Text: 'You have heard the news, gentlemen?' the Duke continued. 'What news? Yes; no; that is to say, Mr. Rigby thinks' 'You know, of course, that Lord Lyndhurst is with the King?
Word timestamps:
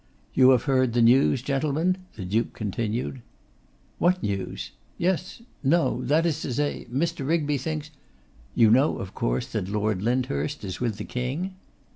'You 0.33 0.49
have 0.49 0.63
heard 0.63 0.93
the 0.93 1.01
news, 1.03 1.43
gentlemen?' 1.43 1.99
the 2.15 2.25
Duke 2.25 2.53
continued. 2.53 3.21
'What 3.99 4.23
news? 4.23 4.71
Yes; 4.97 5.43
no; 5.63 6.01
that 6.05 6.25
is 6.25 6.41
to 6.41 6.51
say, 6.51 6.87
Mr. 6.91 7.23
Rigby 7.27 7.59
thinks' 7.59 7.91
'You 8.55 8.71
know, 8.71 8.97
of 8.97 9.13
course, 9.13 9.45
that 9.51 9.69
Lord 9.69 10.01
Lyndhurst 10.01 10.63
is 10.65 10.79
with 10.81 10.97
the 10.97 11.05
King? 11.05 11.53